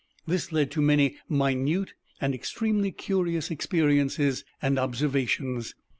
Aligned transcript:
This 0.25 0.51
led 0.51 0.71
to 0.71 0.81
many 0.81 1.17
minute 1.29 1.93
and 2.19 2.33
extremely 2.33 2.91
curious 2.91 3.51
experiences 3.51 4.43
and 4.59 4.79
observations. 4.79 5.75